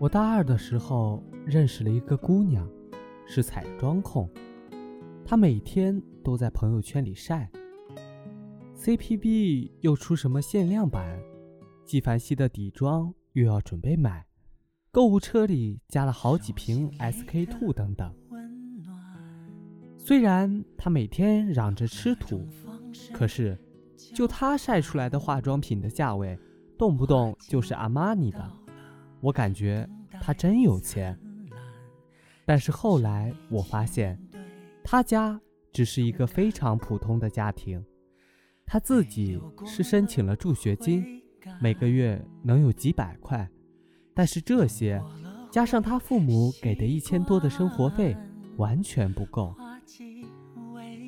[0.00, 2.64] 我大二的时候认识了一个姑娘，
[3.26, 4.30] 是彩妆控。
[5.24, 7.50] 她每天都在朋友圈里晒。
[8.76, 11.18] CPB 又出什么限量版？
[11.84, 14.24] 纪梵希的底妆又要准备买。
[14.92, 18.14] 购物车里加了好几瓶 SK two 等等。
[19.98, 22.46] 虽然她每天嚷着吃土，
[23.12, 23.58] 可是
[24.14, 26.38] 就她晒出来的化妆品的价位，
[26.78, 28.48] 动不动就是阿玛尼的。
[29.20, 29.88] 我感觉
[30.20, 31.18] 他真有钱，
[32.46, 34.18] 但是后来我发现，
[34.84, 35.40] 他家
[35.72, 37.84] 只是一个非常普通的家庭。
[38.64, 41.22] 他自己是申请了助学金，
[41.60, 43.48] 每个月能有几百块，
[44.14, 45.02] 但是这些
[45.50, 48.16] 加上他父母给的一千多的生活费，
[48.56, 49.54] 完全不够。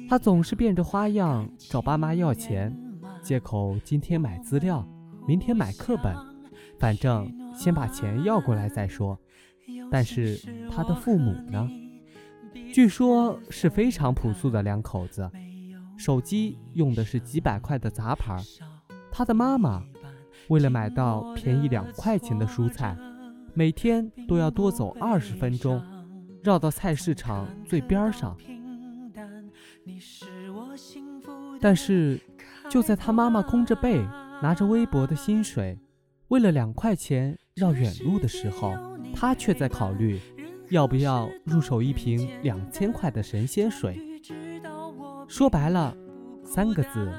[0.08, 2.76] 他总是变着花样找爸妈要钱，
[3.22, 4.84] 借口今天买资料，
[5.28, 6.16] 明天买课本，
[6.78, 7.39] 反正。
[7.54, 9.18] 先把钱要过来再说，
[9.90, 10.38] 但是
[10.70, 11.68] 他的父母呢？
[12.72, 15.30] 据说是非常朴素的两口子，
[15.96, 18.36] 手机用的是几百块的杂牌。
[19.10, 19.82] 他的妈妈
[20.48, 22.96] 为了买到便宜两块钱的蔬菜，
[23.54, 25.82] 每天都要多走二十分钟，
[26.42, 28.36] 绕到菜市场最边上。
[31.60, 32.20] 但是
[32.68, 34.00] 就在他妈妈空着背，
[34.40, 35.78] 拿着微薄的薪水。
[36.30, 38.72] 为了两块钱绕远路的时候，
[39.12, 40.20] 他却在考虑
[40.68, 43.98] 要不要入手一瓶两千块的神仙水。
[45.26, 45.92] 说白了，
[46.44, 47.12] 三个字：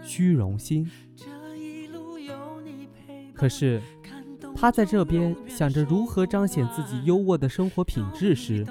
[0.00, 0.88] 虚荣心。
[3.34, 3.82] 可是，
[4.54, 8.64] 他在这边想着如何彰显自己优渥的生活品质时，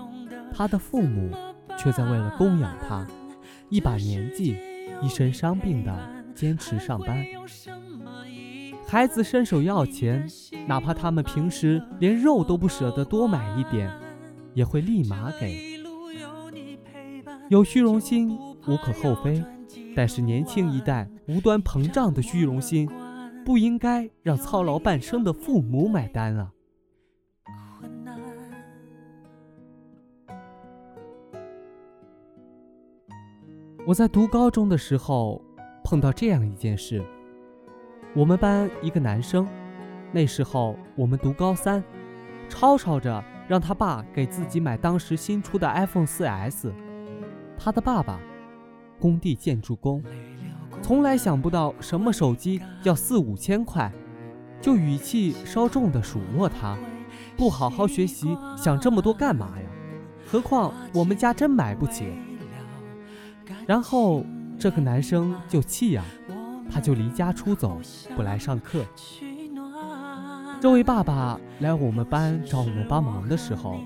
[0.53, 1.35] 他的父母
[1.77, 3.05] 却在为了供养他，
[3.67, 4.55] 一把年纪、
[5.01, 7.25] 一身伤病的坚持上班。
[8.91, 10.27] 孩子伸手要钱，
[10.67, 13.89] 哪怕他们平时连肉都不舍得多买一点，
[14.53, 15.81] 也会立马给。
[17.47, 18.37] 有虚荣心
[18.67, 19.41] 无可厚非，
[19.95, 22.85] 但是年轻一代无端膨胀的虚荣心，
[23.45, 26.51] 不应该让操劳半生的父母买单啊！
[33.87, 35.41] 我在读高中的时候，
[35.81, 37.01] 碰到这样一件事。
[38.13, 39.47] 我们班一个男生，
[40.11, 41.81] 那时候我们读高三，
[42.49, 46.73] 吵吵着让他爸给自己买当时新出的 iPhone 4S。
[47.57, 48.19] 他的爸爸，
[48.99, 50.03] 工地建筑工，
[50.81, 53.89] 从来想不到什么手机要四五千块，
[54.59, 56.77] 就语气稍重的数落他
[57.37, 59.65] ：“不好好学习，想这么多干嘛呀？
[60.27, 62.11] 何况我们家真买不起。”
[63.65, 64.25] 然后
[64.59, 66.03] 这个男生就气呀。
[66.71, 67.79] 他就离家出走，
[68.15, 68.85] 不来上课。
[70.61, 73.79] 这位爸爸来我们班找我们帮忙的时候，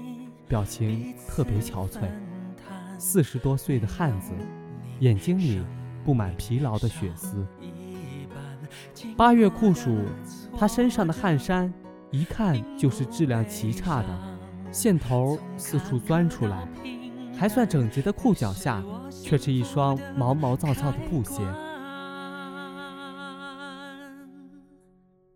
[0.48, 2.02] 表情特别憔悴。
[2.98, 4.32] 四十多岁的汉子，
[5.00, 5.62] 眼睛里
[6.04, 7.46] 布满疲劳的血丝。
[9.18, 9.98] 八月酷暑，
[10.58, 11.74] 他身上的汗衫
[12.12, 14.08] 一看就是质量极差的，
[14.72, 16.68] 线头四处钻出来，
[17.38, 21.42] 还算整洁的裤脚下，却是一双毛毛躁躁的布鞋。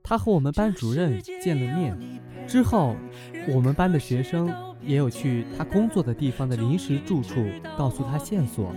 [0.10, 1.96] 他和我们班主任见了面
[2.48, 2.96] 之后，
[3.48, 7.46] 我们班的学生也有去他工作的地方的临时住处
[7.78, 8.74] 告诉他线索。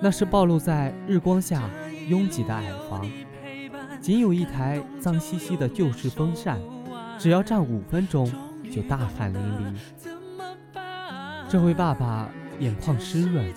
[0.00, 1.70] 那是暴露在日光下
[2.08, 3.08] 拥挤的矮房，
[4.00, 6.58] 仅有一台脏兮兮的旧式风扇，
[7.16, 8.28] 只要站五分钟
[8.72, 10.80] 就大汗淋漓。
[11.48, 12.28] 这位爸爸
[12.58, 13.54] 眼眶湿润，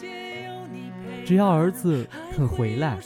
[1.26, 3.00] 只要儿子肯回来，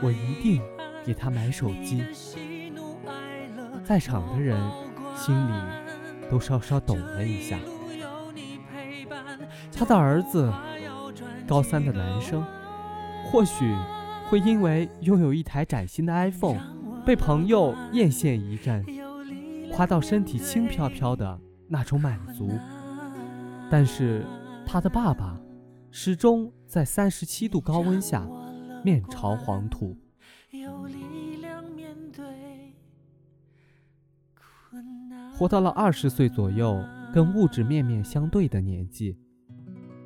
[0.00, 0.62] 我一定
[1.04, 2.04] 给他买手机。
[3.84, 4.58] 在场的人
[5.14, 5.52] 心里
[6.30, 7.58] 都稍稍懂了一下。
[9.72, 10.52] 他的儿子，
[11.46, 12.44] 高三的男生，
[13.26, 13.76] 或许
[14.28, 16.58] 会因为拥有一台崭新的 iPhone，
[17.04, 18.84] 被朋友艳羡一阵，
[19.72, 21.38] 夸到身体轻飘飘的
[21.68, 22.50] 那种满足。
[23.70, 24.24] 但是
[24.64, 25.38] 他的爸爸，
[25.90, 28.26] 始终在三十七度高温下
[28.82, 29.96] 面朝黄土。
[35.36, 36.80] 活到了二十岁左右，
[37.12, 39.18] 跟物质面面相对的年纪，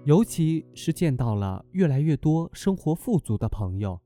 [0.04, 4.00] 尤其是见到了越来越多生活富足的朋友，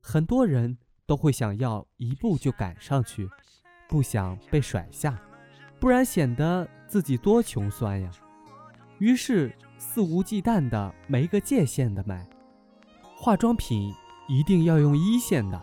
[0.00, 3.28] 很多人都会想要一步就赶上去，
[3.86, 5.20] 不想被甩下，
[5.78, 8.10] 不然显得自己多穷酸呀。
[8.98, 12.26] 于是肆无忌惮的没个界限的买，
[13.14, 13.92] 化妆品
[14.26, 15.60] 一定要用一线的，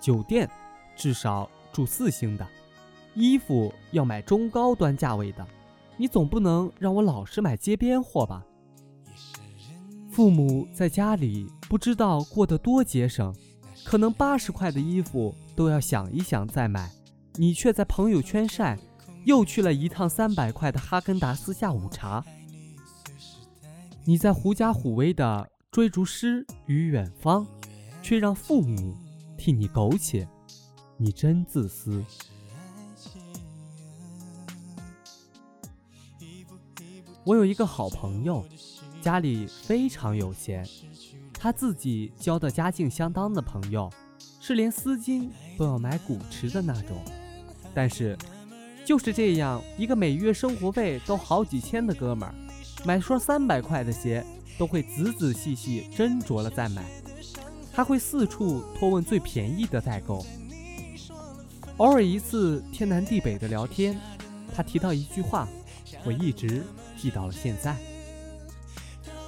[0.00, 0.48] 酒店
[0.94, 2.46] 至少住四星的。
[3.16, 5.44] 衣服要买中高端价位的，
[5.96, 8.44] 你总不能让我老是买街边货吧？
[10.10, 13.34] 父母在家里不知道过得多节省，
[13.84, 16.90] 可能八十块的衣服都要想一想再买，
[17.36, 18.78] 你却在朋友圈晒，
[19.24, 22.22] 又去了一趟三百块的哈根达斯下午茶。
[24.04, 27.46] 你在狐假虎威的追逐诗与远方，
[28.02, 28.94] 却让父母
[29.38, 30.28] 替你苟且，
[30.98, 32.04] 你真自私。
[37.26, 38.46] 我有一个好朋友。
[39.02, 40.66] 家里非常有钱，
[41.32, 43.88] 他自己交的家境相当的朋友，
[44.40, 47.04] 是连丝巾都要买古驰的那种。
[47.72, 48.16] 但是，
[48.84, 52.34] 就是这样一个每月生活费都好几千的哥们儿，
[52.84, 54.24] 买双三百块的鞋
[54.58, 56.84] 都会仔仔细细斟酌了再买，
[57.72, 60.24] 还会四处托问最便宜的代购。
[61.76, 63.96] 偶尔一次天南地北的聊天，
[64.52, 65.46] 他提到一句话，
[66.04, 66.64] 我一直
[67.06, 67.76] 记到了现在。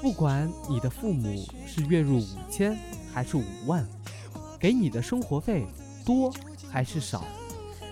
[0.03, 2.77] 不管你的父母是月入五千
[3.15, 3.89] 还是五万，
[4.59, 5.65] 给你的生活费
[6.05, 6.33] 多
[6.69, 7.25] 还是少，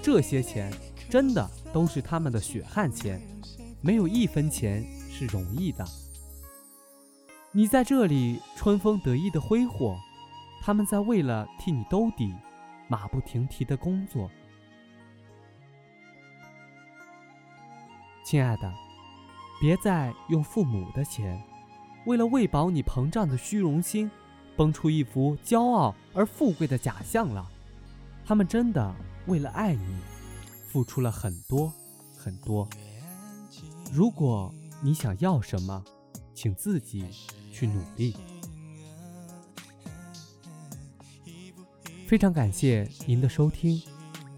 [0.02, 0.72] 这些钱
[1.08, 3.22] 真的都是他们的血汗钱，
[3.80, 5.86] 没有一分钱是容易的。
[7.52, 9.96] 你在这里春风得意的挥霍，
[10.62, 12.34] 他们在为了替你兜底，
[12.88, 14.28] 马不停蹄的工作。
[18.24, 18.74] 亲爱的，
[19.60, 21.42] 别再用父母的钱。
[22.06, 24.10] 为了喂饱你膨胀的虚荣心，
[24.56, 27.50] 崩出一副骄傲而富贵的假象了。
[28.24, 28.94] 他们真的
[29.26, 29.98] 为了爱你，
[30.68, 31.72] 付出了很多
[32.16, 32.68] 很多。
[33.92, 35.84] 如果你想要什么，
[36.34, 37.08] 请自己
[37.52, 38.16] 去努力。
[42.06, 43.82] 非常感谢您的收听。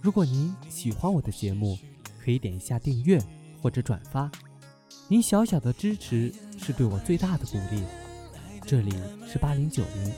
[0.00, 1.76] 如果您喜欢我的节目，
[2.22, 3.20] 可以点一下订阅
[3.60, 4.30] 或者转发。
[5.08, 6.32] 你小小的支持。
[6.60, 7.82] 是对我最大的鼓励。
[8.66, 8.92] 这里
[9.26, 10.12] 是八零九零，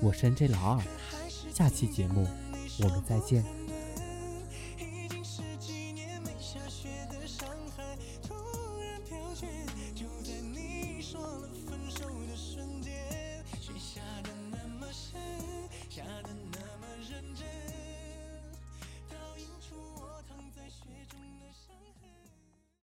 [0.00, 0.82] 我是 NJ 老二。
[1.52, 2.26] 下期节目
[2.80, 3.44] 我们再见。
[10.98, 12.66] 说了分手的瞬